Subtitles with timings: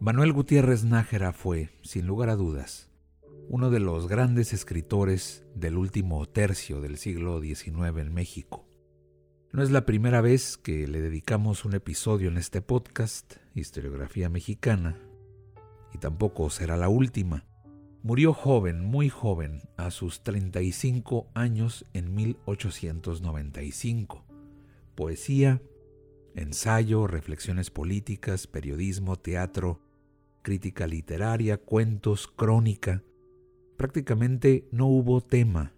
[0.00, 2.88] Manuel Gutiérrez Nájera fue, sin lugar a dudas,
[3.48, 8.64] uno de los grandes escritores del último tercio del siglo XIX en México.
[9.50, 14.96] No es la primera vez que le dedicamos un episodio en este podcast, Historiografía Mexicana,
[15.92, 17.44] y tampoco será la última.
[18.04, 24.24] Murió joven, muy joven, a sus 35 años en 1895.
[24.94, 25.60] Poesía,
[26.36, 29.80] ensayo, reflexiones políticas, periodismo, teatro,
[30.48, 33.02] crítica literaria, cuentos, crónica.
[33.76, 35.74] Prácticamente no hubo tema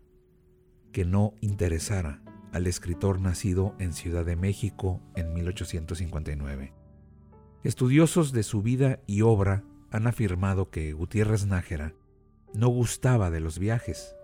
[0.93, 6.73] que no interesara al escritor nacido en Ciudad de México en 1859.
[7.65, 11.97] Estudiosos de su vida y obra han afirmado que Gutiérrez Nájera
[12.55, 14.15] no gustaba de los viajes.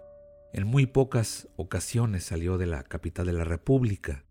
[0.53, 4.25] En muy pocas ocasiones salió de la capital de la República.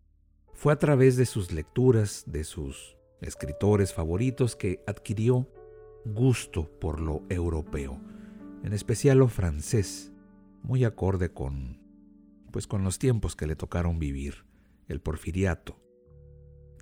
[0.53, 5.49] Fue a través de sus lecturas, de sus escritores favoritos, que adquirió
[6.05, 7.99] gusto por lo europeo,
[8.63, 10.11] en especial lo francés,
[10.63, 11.83] muy acorde con
[12.51, 14.45] pues con los tiempos que le tocaron vivir,
[14.87, 15.77] el porfiriato.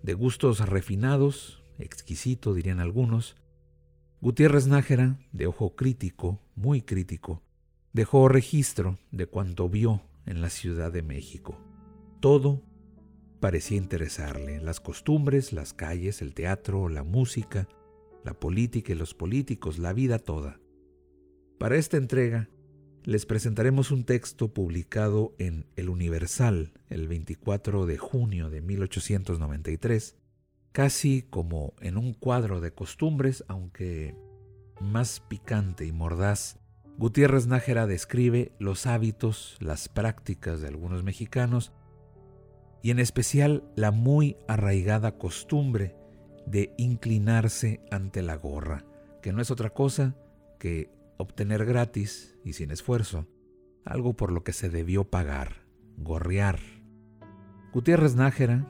[0.03, 3.35] De gustos refinados, exquisito dirían algunos,
[4.21, 7.41] Gutiérrez Nájera, de ojo crítico, muy crítico,
[7.91, 11.57] dejó registro de cuanto vio en la Ciudad de México.
[12.19, 12.61] Todo
[13.39, 17.67] parecía interesarle, las costumbres, las calles, el teatro, la música,
[18.23, 20.59] la política y los políticos, la vida toda.
[21.57, 22.49] Para esta entrega
[23.03, 30.15] les presentaremos un texto publicado en El Universal el 24 de junio de 1893,
[30.71, 34.15] casi como en un cuadro de costumbres, aunque
[34.79, 36.59] más picante y mordaz.
[36.97, 41.73] Gutiérrez Nájera describe los hábitos, las prácticas de algunos mexicanos
[42.81, 45.95] y en especial la muy arraigada costumbre
[46.45, 48.85] de inclinarse ante la gorra,
[49.21, 50.15] que no es otra cosa
[50.59, 53.27] que obtener gratis y sin esfuerzo
[53.85, 55.63] algo por lo que se debió pagar,
[55.97, 56.59] gorrear.
[57.73, 58.67] Gutiérrez Nájera,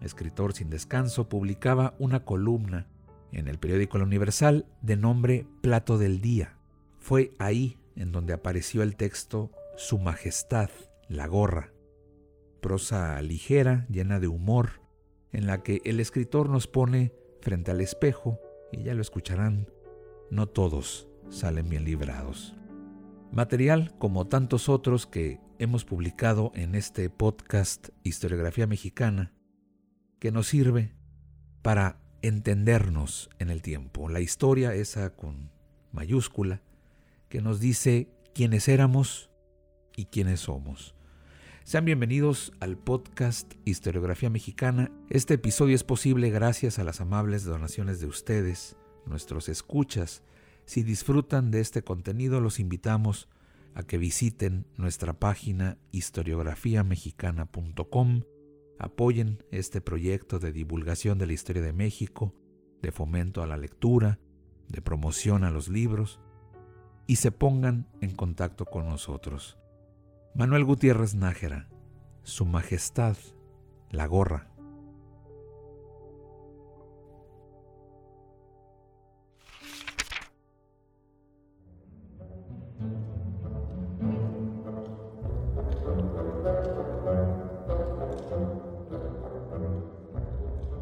[0.00, 2.86] escritor sin descanso, publicaba una columna
[3.32, 6.56] en el periódico La Universal de nombre Plato del Día.
[6.98, 10.70] Fue ahí en donde apareció el texto Su Majestad,
[11.08, 11.72] la gorra,
[12.60, 14.83] prosa ligera, llena de humor,
[15.34, 17.12] en la que el escritor nos pone
[17.42, 18.40] frente al espejo,
[18.72, 19.68] y ya lo escucharán,
[20.30, 22.54] no todos salen bien librados.
[23.32, 29.32] Material como tantos otros que hemos publicado en este podcast Historiografía Mexicana,
[30.20, 30.94] que nos sirve
[31.62, 34.08] para entendernos en el tiempo.
[34.08, 35.50] La historia esa con
[35.92, 36.62] mayúscula,
[37.28, 39.30] que nos dice quiénes éramos
[39.96, 40.94] y quiénes somos.
[41.64, 44.92] Sean bienvenidos al podcast Historiografía Mexicana.
[45.08, 48.76] Este episodio es posible gracias a las amables donaciones de ustedes,
[49.06, 50.22] nuestros escuchas.
[50.66, 53.30] Si disfrutan de este contenido, los invitamos
[53.74, 58.24] a que visiten nuestra página historiografiamexicana.com,
[58.78, 62.34] apoyen este proyecto de divulgación de la historia de México,
[62.82, 64.18] de fomento a la lectura,
[64.68, 66.20] de promoción a los libros,
[67.06, 69.56] y se pongan en contacto con nosotros.
[70.36, 71.68] Manuel Gutiérrez Nájera,
[72.24, 73.16] Su Majestad,
[73.90, 74.50] la gorra.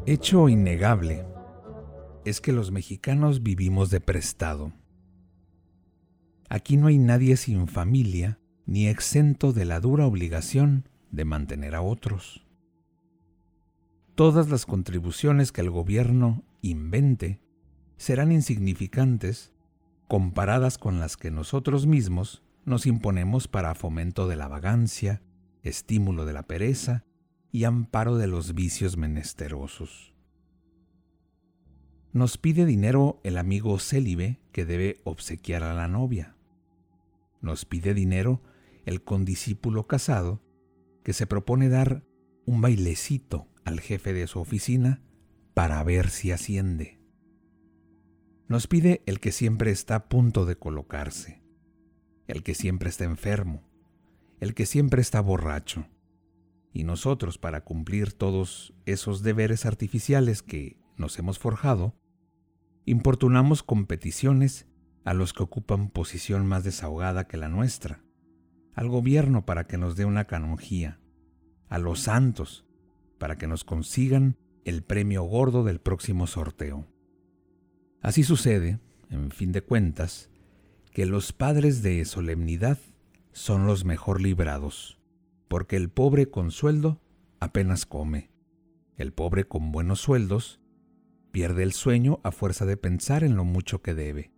[0.07, 1.27] Hecho innegable
[2.25, 4.73] es que los mexicanos vivimos de prestado.
[6.49, 11.81] Aquí no hay nadie sin familia ni exento de la dura obligación de mantener a
[11.81, 12.45] otros.
[14.15, 17.41] Todas las contribuciones que el gobierno invente
[17.97, 19.53] serán insignificantes
[20.07, 25.21] comparadas con las que nosotros mismos nos imponemos para fomento de la vagancia,
[25.63, 27.05] estímulo de la pereza
[27.51, 30.13] y amparo de los vicios menesterosos.
[32.11, 36.35] Nos pide dinero el amigo célibe que debe obsequiar a la novia
[37.43, 38.41] nos pide dinero
[38.85, 40.41] el condiscípulo casado
[41.03, 42.03] que se propone dar
[42.45, 45.01] un bailecito al jefe de su oficina
[45.53, 46.99] para ver si asciende.
[48.47, 51.41] Nos pide el que siempre está a punto de colocarse,
[52.27, 53.63] el que siempre está enfermo,
[54.39, 55.87] el que siempre está borracho.
[56.73, 61.95] Y nosotros, para cumplir todos esos deberes artificiales que nos hemos forjado,
[62.85, 64.67] importunamos con peticiones
[65.05, 68.02] a los que ocupan posición más desahogada que la nuestra,
[68.73, 70.99] al gobierno para que nos dé una canonjía,
[71.69, 72.65] a los santos
[73.17, 76.87] para que nos consigan el premio gordo del próximo sorteo.
[78.01, 78.79] Así sucede,
[79.09, 80.29] en fin de cuentas,
[80.91, 82.77] que los padres de solemnidad
[83.31, 84.99] son los mejor librados,
[85.47, 87.01] porque el pobre con sueldo
[87.39, 88.29] apenas come,
[88.97, 90.59] el pobre con buenos sueldos
[91.31, 94.31] pierde el sueño a fuerza de pensar en lo mucho que debe.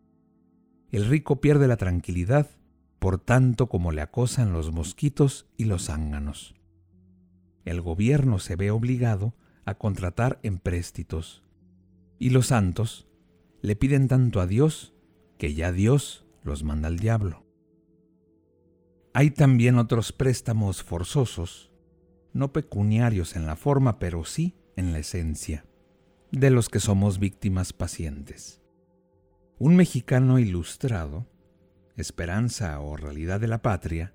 [0.91, 2.49] El rico pierde la tranquilidad
[3.05, 6.55] por tanto como le acosan los mosquitos y los zánganos.
[7.63, 11.43] El gobierno se ve obligado a contratar empréstitos
[12.17, 13.07] y los santos
[13.61, 14.95] le piden tanto a Dios
[15.37, 17.45] que ya Dios los manda al diablo.
[19.13, 21.71] Hay también otros préstamos forzosos,
[22.33, 25.67] no pecuniarios en la forma, pero sí en la esencia,
[26.31, 28.63] de los que somos víctimas pacientes.
[29.59, 31.27] Un mexicano ilustrado,
[31.95, 34.13] esperanza o realidad de la patria,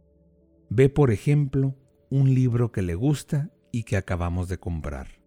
[0.69, 1.77] ve, por ejemplo,
[2.11, 5.21] un libro que le gusta y que acabamos de comprar.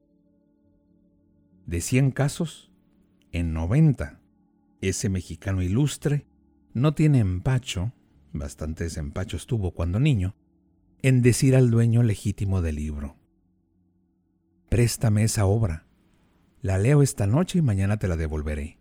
[1.66, 2.72] De 100 casos,
[3.32, 4.20] en 90,
[4.82, 6.28] ese mexicano ilustre
[6.74, 7.94] no tiene empacho,
[8.34, 10.36] bastantes empachos tuvo cuando niño,
[11.02, 13.18] en decir al dueño legítimo del libro,
[14.70, 15.86] préstame esa obra,
[16.62, 18.80] la leo esta noche y mañana te la devolveré.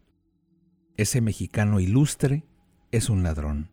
[0.97, 2.45] Ese mexicano ilustre
[2.93, 3.71] es un ladrón.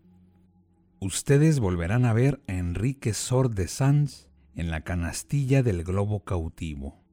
[1.02, 7.04] Ustedes volverán a ver a Enrique Sor de Sanz en la canastilla del globo cautivo.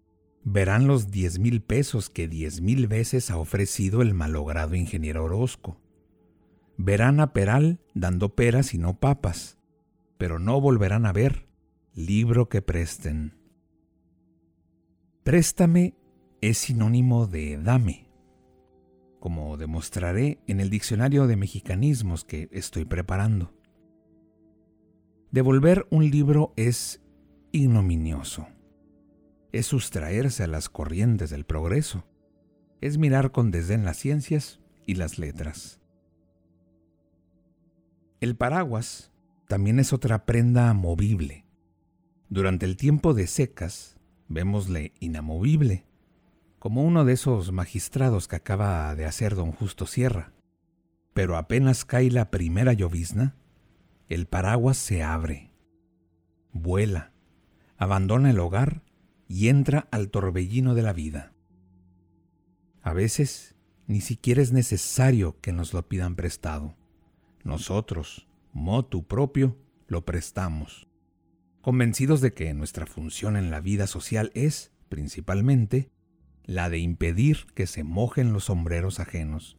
[0.44, 5.80] Verán los diez mil pesos que diez mil veces ha ofrecido el malogrado ingeniero Orozco.
[6.76, 9.58] Verán a Peral dando peras y no papas,
[10.16, 11.48] pero no volverán a ver
[11.92, 13.36] libro que presten.
[15.24, 15.94] Préstame
[16.40, 18.05] es sinónimo de dame
[19.26, 23.52] como demostraré en el diccionario de mexicanismos que estoy preparando.
[25.32, 27.02] Devolver un libro es
[27.50, 28.46] ignominioso.
[29.50, 32.06] Es sustraerse a las corrientes del progreso.
[32.80, 35.80] Es mirar con desdén las ciencias y las letras.
[38.20, 39.10] El paraguas
[39.48, 41.46] también es otra prenda movible.
[42.28, 43.96] Durante el tiempo de secas,
[44.28, 45.84] vémosle inamovible
[46.66, 50.32] como uno de esos magistrados que acaba de hacer don Justo Sierra.
[51.14, 53.36] Pero apenas cae la primera llovizna,
[54.08, 55.52] el paraguas se abre,
[56.50, 57.12] vuela,
[57.76, 58.82] abandona el hogar
[59.28, 61.34] y entra al torbellino de la vida.
[62.82, 63.54] A veces
[63.86, 66.74] ni siquiera es necesario que nos lo pidan prestado.
[67.44, 70.88] Nosotros, motu propio, lo prestamos,
[71.60, 75.92] convencidos de que nuestra función en la vida social es, principalmente,
[76.46, 79.58] la de impedir que se mojen los sombreros ajenos.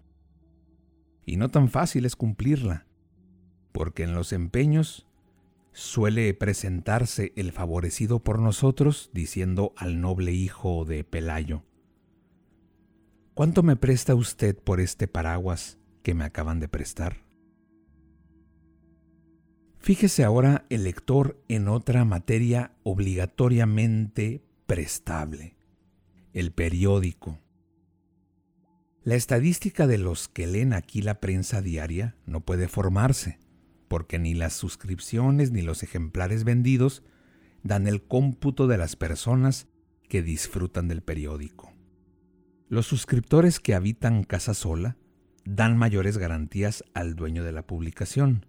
[1.25, 2.88] Y no tan fácil es cumplirla,
[3.74, 5.06] porque en los empeños
[5.74, 11.64] suele presentarse el favorecido por nosotros diciendo al noble hijo de Pelayo,
[13.33, 17.18] ¿Cuánto me presta usted por este paraguas que me acaban de prestar?
[19.78, 25.56] Fíjese ahora el lector en otra materia obligatoriamente prestable
[26.37, 27.39] el periódico.
[29.03, 33.39] La estadística de los que leen aquí la prensa diaria no puede formarse,
[33.87, 37.01] porque ni las suscripciones ni los ejemplares vendidos
[37.63, 39.67] dan el cómputo de las personas
[40.07, 41.73] que disfrutan del periódico.
[42.69, 44.95] Los suscriptores que habitan casa sola
[45.44, 48.45] dan mayores garantías al dueño de la publicación,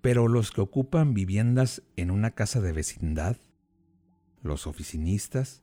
[0.00, 3.36] pero los que ocupan viviendas en una casa de vecindad,
[4.42, 5.62] los oficinistas,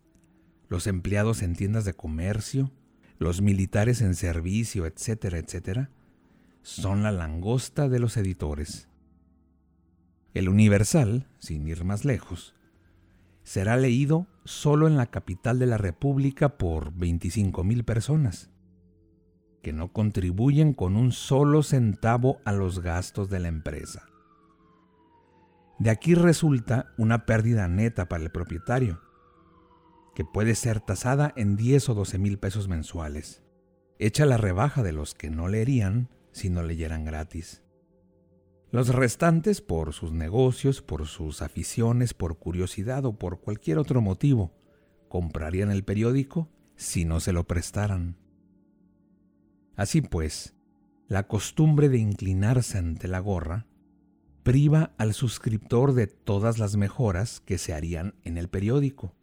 [0.70, 2.72] los empleados en tiendas de comercio,
[3.20, 5.90] los militares en servicio, etcétera, etcétera,
[6.62, 8.90] son la langosta de los editores.
[10.34, 12.54] El Universal, sin ir más lejos,
[13.44, 18.50] será leído solo en la capital de la República por 25 mil personas,
[19.64, 24.04] que no contribuyen con un solo centavo a los gastos de la empresa.
[25.80, 29.02] De aquí resulta una pérdida neta para el propietario,
[30.18, 33.44] que puede ser tasada en 10 o 12 mil pesos mensuales,
[34.00, 37.62] hecha la rebaja de los que no leerían si no leyeran gratis.
[38.72, 44.56] Los restantes por sus negocios, por sus aficiones, por curiosidad o por cualquier otro motivo,
[45.08, 48.18] comprarían el periódico si no se lo prestaran.
[49.76, 50.56] Así pues,
[51.08, 53.68] la costumbre de inclinarse ante la gorra
[54.42, 59.14] priva al suscriptor de todas las mejoras que se harían en el periódico,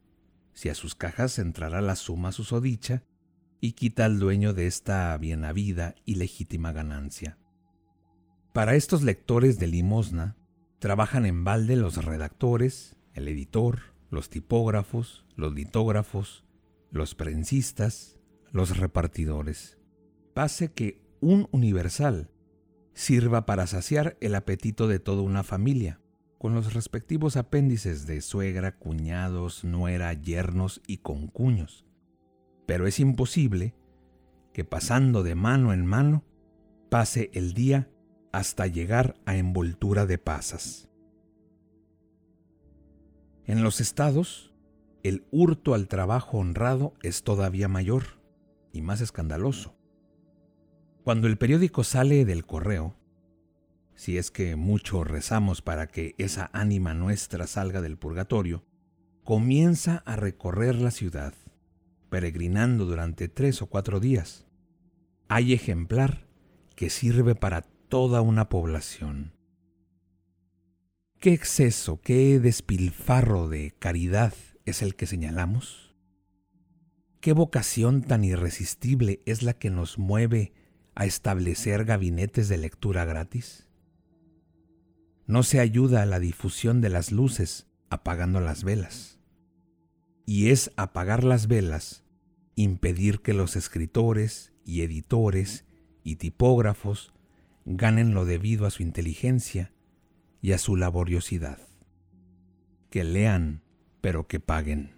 [0.55, 3.03] si a sus cajas entrará la suma susodicha
[3.61, 7.39] y quita al dueño de esta bien habida y legítima ganancia.
[8.53, 10.37] Para estos lectores de limosna,
[10.79, 13.81] trabajan en balde los redactores, el editor,
[14.11, 16.45] los tipógrafos, los litógrafos,
[16.91, 18.19] los prensistas,
[18.53, 19.79] los repartidores.
[20.35, 22.31] Pase que un universal
[22.93, 26.01] sirva para saciar el apetito de toda una familia,
[26.45, 31.87] con los respectivos apéndices de suegra, cuñados, nuera, yernos y concuños.
[32.67, 33.75] Pero es imposible
[34.53, 36.23] que pasando de mano en mano
[36.91, 37.89] pase el día
[38.31, 40.91] hasta llegar a envoltura de pasas.
[43.47, 44.53] En los estados,
[45.03, 48.21] el hurto al trabajo honrado es todavía mayor
[48.71, 49.79] y más escandaloso.
[51.05, 52.99] Cuando el periódico sale del correo,
[53.95, 58.65] si es que mucho rezamos para que esa ánima nuestra salga del purgatorio,
[59.23, 61.35] comienza a recorrer la ciudad,
[62.11, 64.47] peregrinando durante tres o cuatro días.
[65.29, 66.27] Hay ejemplar
[66.77, 69.33] que sirve para toda una población.
[71.21, 74.35] ¿Qué exceso, qué despilfarro de caridad
[74.67, 75.95] es el que señalamos?
[77.21, 80.53] ¿Qué vocación tan irresistible es la que nos mueve
[80.95, 83.67] a establecer gabinetes de lectura gratis?
[85.27, 89.19] No se ayuda a la difusión de las luces apagando las velas.
[90.27, 92.05] Y es apagar las velas
[92.57, 95.65] impedir que los escritores y editores
[96.03, 97.13] y tipógrafos
[97.65, 99.73] ganen lo debido a su inteligencia
[100.41, 101.59] y a su laboriosidad.
[102.91, 103.63] Que lean,
[104.01, 104.95] pero que paguen.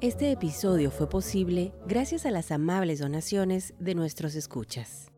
[0.00, 5.10] Este episodio fue posible gracias a las amables donaciones de nuestros escuchas.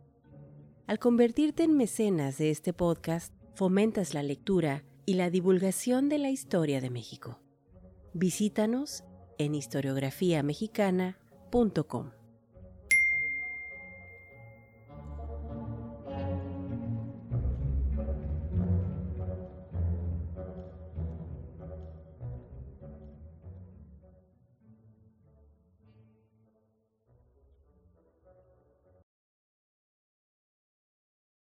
[0.91, 6.31] Al convertirte en mecenas de este podcast, fomentas la lectura y la divulgación de la
[6.31, 7.39] historia de México.
[8.13, 9.05] Visítanos
[9.39, 12.11] en historiografiamexicana.com.